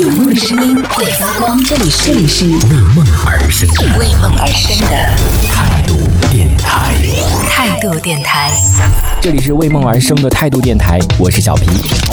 [0.00, 2.54] 有梦的声音会发光，这里是这里是为
[2.94, 4.96] 梦而生的为梦而生的
[5.52, 5.98] 态度
[6.30, 6.94] 电台。
[7.50, 8.50] 态度电台。
[9.20, 11.66] 这里是为梦而生的态度电台，我是小皮。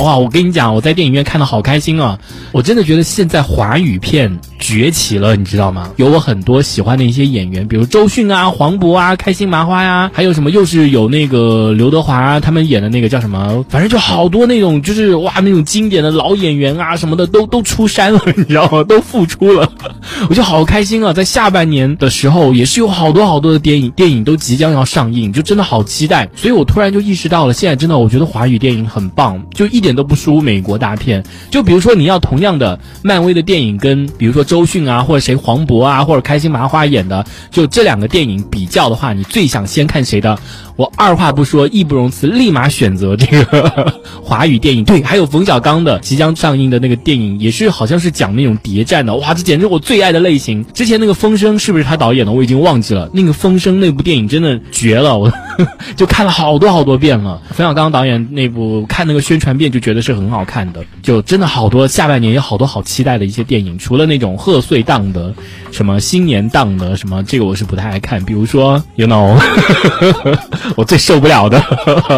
[0.03, 2.19] 哇，我跟你讲，我在电影院看的好开心啊！
[2.51, 5.91] 我真的觉得现在华语片崛起了，你知道吗？
[5.95, 13.65] 有我很多喜欢的一些演员，比如周迅啊、黄渤啊、开心麻花呀、还有什么又是有那个刘德华啊，他们演的那个叫什么？
[13.69, 18.83] 反正就好多那种就是哇那种经典的老演员啊什么的都都出山了，你知道吗？
[18.83, 19.71] 都复出了，
[20.29, 21.13] 我就好开心啊！
[21.13, 26.29] 在下半年的时候，也是有好多好多的电影电影都即将要上映，就真的好期待。
[26.35, 31.23] 所以我突然就意识到了，现在真的我觉得华语电影很棒，就一点都不输美国大片。
[31.49, 40.39] 就比如说你要同样的漫威的电影跟比如说周迅啊或者谁黄渤啊或者开心麻花演的，就这两个电影比较的话，你最想先看谁的？
[40.75, 44.83] 我二话不说，义不容辞，立马选择这个华语电影。
[44.83, 49.13] 对，还有冯小刚的即将上映的那个电影，也是好像是讲那种谍战的。
[49.17, 50.65] 哇，这简直我最爱的类型。
[50.73, 52.31] 之前那个《风声》是不是他导演的？
[52.31, 53.07] 我已经忘记了。
[53.13, 55.31] 那个《风声》那部电影真的绝了，我
[55.95, 57.41] 就看了好多好多遍了。
[57.51, 63.77] 冯小刚导演那部看那个宣传片就觉得是很好看的，就真的好多下半年有好多好期待的一些电影。
[63.77, 65.33] 除了那种贺岁档的，
[65.71, 68.23] 什么新年档的，什么这个我是不太爱看。
[68.23, 69.37] 比如说，you know。
[70.75, 71.61] 我最受不了的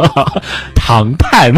[0.75, 1.52] 唐探，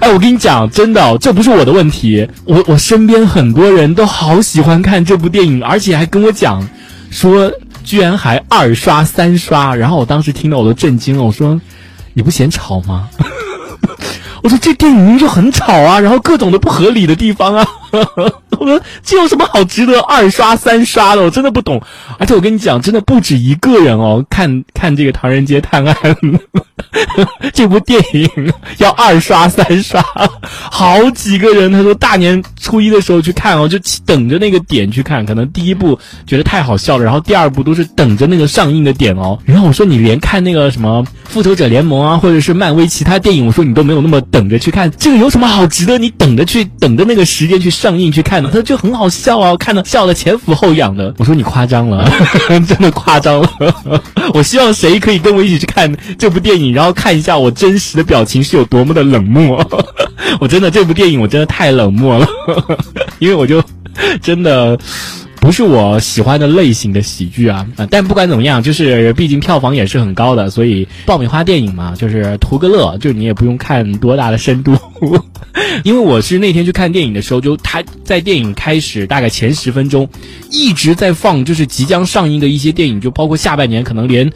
[0.00, 6.66] 哎，我跟你讲，真的、哦，这不是我的问题，我我身边很多人都好喜欢看这部电影，而且还跟我讲
[7.10, 7.50] 说，
[7.88, 11.58] 居然还二刷三刷，然后我当时听到我都震惊了，我说
[12.12, 13.08] 你不嫌吵吗？
[14.42, 17.66] 我说这电影明明就很吵啊，然后各种的不合理的地方啊，
[18.58, 21.22] 我说这有什么好值得二刷三刷的？
[21.22, 21.80] 我真的不懂。
[22.18, 25.94] 而且我跟你讲，真的不止一个人哦，看看这个《唐人街探案》
[27.54, 30.04] 这部电影要二刷三刷，
[30.42, 31.70] 好几个人。
[31.70, 35.24] 他说大年初一的时候去看哦，就等着那个点去看。
[35.24, 39.38] 可能第一部觉得太好笑了，然后第二部都是等着那个上映的点哦。
[39.44, 48.48] 然后我说你连看那个什么《复仇者联盟》啊，或者是漫威其他电影，我说你都没有那么等着去看，这个有什么好值得你等着去等着那个时间去上映去看的？
[48.48, 51.14] 他说就很好笑啊，看的笑的前俯后仰的。
[51.18, 52.10] 我说你夸张了，
[52.48, 53.48] 真的夸张了。
[54.34, 59.64] 我希望谁可以跟我一起去看这部电影，然后看一下我真实的表情是有多么的冷漠。
[60.40, 62.26] 我真的这部电影我真的太冷漠了，
[63.20, 63.62] 因为我就
[64.20, 64.76] 真的。
[65.40, 67.86] 不是我喜欢的类型的喜剧啊，啊！
[67.90, 74.76] 但不管怎么样，就是毕竟票房也是很高的，所以爆米花电影嘛，就是图个乐，就你也不用看多大的深度。
[75.84, 80.08] 因为我是那天去看电影的时候，就他在电影开始大概前十分钟，
[80.50, 84.30] 一直在放，就是即将上映的一些电影，就包括下半年可能连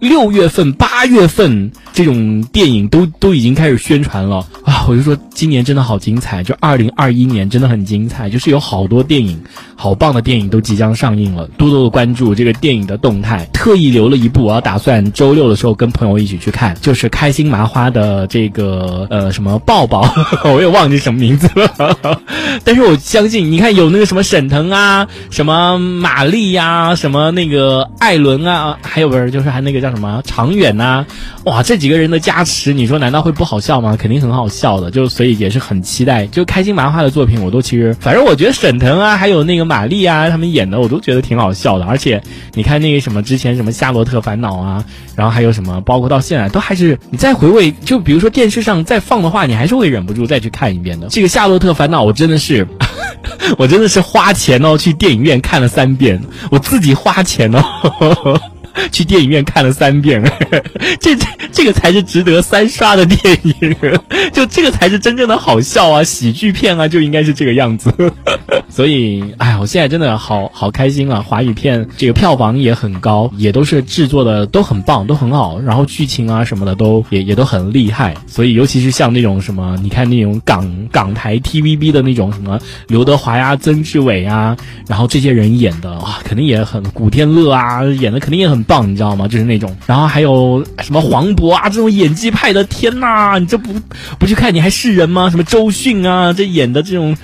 [0.00, 4.84] 六月份、八月份这种电影都都已经开始宣传了啊！
[4.88, 9.38] 我就说今年真的好精彩，就二零二一年真的很精彩，就是有好多电影。
[9.80, 13.48] 好棒的电影都即将上映了，多多的关注这个电影的动态。
[13.52, 20.04] 特意留了一部，我要打算周六的时候跟朋友一起去看，就是开心麻花的这个呃什么抱抱，
[20.52, 22.18] 我也忘记什么名字了。
[22.64, 31.06] 但是我相信，你看有那个什么沈腾啊，什么马丽呀，什么那个艾伦啊，还有不是就是还那个叫什么常远呐，啊
[31.44, 33.96] 哇，这几个人的加持，你说难道会不好笑吗？
[33.96, 36.26] 肯定很好笑的，就所以也是很期待。
[36.26, 39.68] 就开心麻花的作品，我都其实反正我觉得沈腾啊，还有那个。
[39.68, 42.22] 玛丽啊，他们演的我都觉得挺好笑的，而且
[42.54, 44.82] 你看那个什么之前什么《夏洛特烦恼》啊，
[45.14, 51.08] 然后还有什么，包括到现在都还是你再回味，就比如说电视上再放的话，你还是会忍不住再去看一遍的。
[51.08, 52.66] 这个《夏洛特烦恼》，我真的是，
[53.58, 56.18] 我真的是花钱哦，去电影院看了三遍，
[56.50, 58.40] 我自己花钱哦。
[58.90, 60.22] 去电影院看了三遍，
[61.00, 63.76] 这这这个才是值得三刷的电影，
[64.32, 67.92] 就这个才是真正的好笑啊，喜剧片啊，就应该是这个样子。
[68.68, 71.20] 所以，哎呀，我现在真的好好开心啊！
[71.20, 78.14] 华语片这个票房也很高，也都是制作的都很棒，都很好，然后剧情啊什么的都也也都很厉害。
[78.26, 89.26] 所以，尤其是像那种什么，你看那种港港台 TVB 的那种什么刘德华呀、曾志伟啊，然后这些人演的哇，肯定也很古天乐啊，演的肯定也很棒，你知道吗？
[89.26, 93.72] 就是那种，然后还有什么黄渤啊这种演技派的，天呐，你这不
[94.20, 95.28] 不去看你还是人吗？
[95.30, 97.16] 什么周迅啊，这演的这种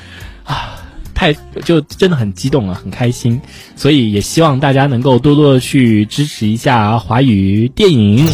[0.43, 0.70] 啊。
[1.17, 1.32] 太
[1.64, 3.41] 就真的很激动了，很开心，
[3.76, 8.26] 所以也希望大家能够多多的去支持一下华语电影。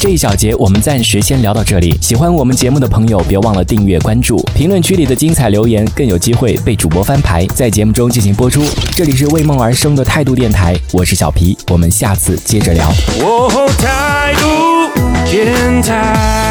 [0.00, 1.94] 这一小节我们暂时先聊到这里。
[2.00, 8.64] 喜欢我们节目的朋友，别忘了订阅关注，评论区里的精彩留言更有机会被主播翻牌，在节目中进行播出。
[8.96, 12.90] 这里是为梦而生的态度电台，我是小皮，我们下次接着聊。
[13.76, 14.90] 态度
[15.30, 16.49] 电台。